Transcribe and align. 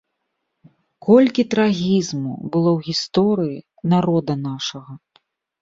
Колькі 1.07 1.43
трагізму 1.51 2.31
было 2.53 2.69
ў 2.77 2.89
гісторыі 2.89 3.57
народа 3.95 4.33
нашага! 4.51 4.93